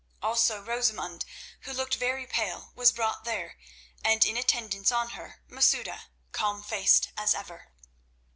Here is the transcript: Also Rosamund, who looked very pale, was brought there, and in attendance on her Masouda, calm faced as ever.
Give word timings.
Also 0.19 0.59
Rosamund, 0.63 1.25
who 1.59 1.71
looked 1.73 1.93
very 1.93 2.25
pale, 2.25 2.71
was 2.73 2.91
brought 2.91 3.23
there, 3.23 3.59
and 4.03 4.25
in 4.25 4.35
attendance 4.35 4.91
on 4.91 5.09
her 5.09 5.43
Masouda, 5.47 6.05
calm 6.31 6.63
faced 6.63 7.09
as 7.15 7.35
ever. 7.35 7.67